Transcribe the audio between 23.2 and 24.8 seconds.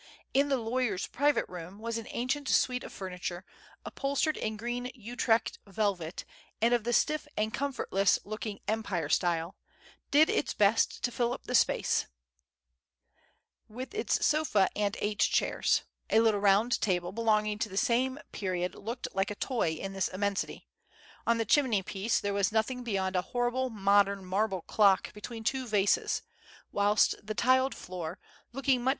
horrible modern marble